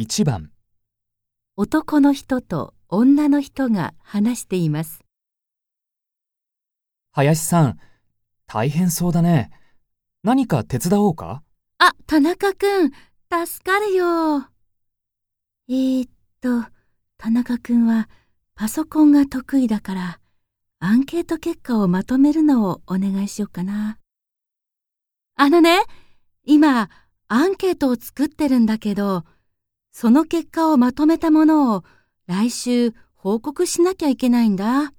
[0.00, 0.52] 1番、
[1.56, 5.04] 男の人と女の人が話しています。
[7.10, 7.80] 林さん、
[8.46, 9.50] 大変そうだね。
[10.22, 11.42] 何か手伝おうか？
[11.78, 12.92] あ、田中くん、
[13.44, 14.46] 助かるよ。
[15.68, 16.10] えー、っ
[16.40, 16.64] と、
[17.16, 18.08] 田中くんは
[18.54, 20.20] パソコンが得意だから、
[20.78, 23.98] アンケート結果をまとめるのをお願いしようかな。
[25.34, 25.80] あのね、
[26.44, 26.88] 今、
[27.26, 29.24] アンケートを作ってるんだけど、
[30.00, 31.82] その結果をまとめたものを
[32.28, 34.92] 来週報告しなきゃいけないんだ。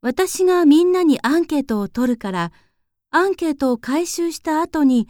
[0.00, 2.52] 私がみんなにアンケートを取るから、
[3.10, 5.08] アンケートを回収した後に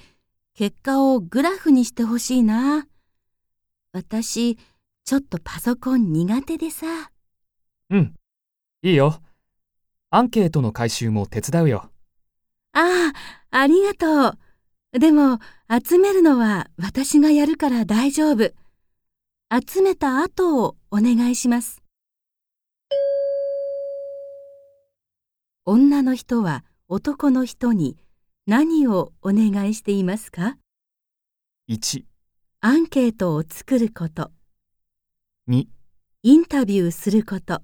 [0.54, 2.86] 結果をグラフにしてほしいな。
[3.92, 4.56] 私、
[5.04, 6.86] ちょっとパソコン苦手でさ。
[7.90, 8.14] うん、
[8.80, 9.20] いいよ。
[10.08, 11.90] アンケートの回収も手伝うよ。
[12.72, 13.12] あ
[13.50, 14.38] あ、ありがとう。
[14.94, 18.52] でも、集めるのは私がやるから大丈夫。
[19.50, 21.82] 集めた後をお願いします。
[25.64, 27.96] 女の人は男の人に
[28.46, 30.58] 何をお願いしていますか
[31.68, 32.04] ？1、
[32.60, 34.30] アンケートを作ること、
[35.48, 35.66] 2、
[36.22, 37.62] インタビューすること、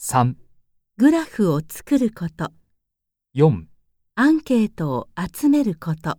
[0.00, 0.34] 3、
[0.96, 2.50] グラフを作ること、
[3.36, 3.62] 4
[4.16, 6.18] アンケートを集めること。